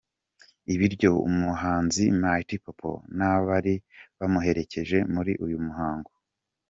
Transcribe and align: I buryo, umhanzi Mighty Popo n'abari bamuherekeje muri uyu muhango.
I 0.73 0.75
buryo, 0.79 1.09
umhanzi 1.29 2.03
Mighty 2.21 2.55
Popo 2.63 2.91
n'abari 3.17 3.75
bamuherekeje 4.17 4.97
muri 5.13 5.31
uyu 5.45 5.57
muhango. 5.67 6.11